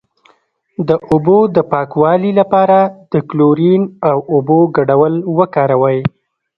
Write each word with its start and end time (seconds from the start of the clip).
د 0.87 0.89
اوبو 1.11 1.37
د 1.55 1.57
پاکوالي 1.71 2.31
لپاره 2.39 2.79
د 3.11 3.13
کلورین 3.29 3.81
او 4.09 4.17
اوبو 4.33 4.59
ګډول 4.77 5.13
وکاروئ 5.37 5.99